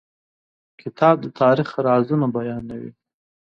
کتاب 0.81 1.15
د 1.21 1.25
تاریخ 1.41 1.69
رازونه 1.87 2.25
بیانوي. 2.35 2.91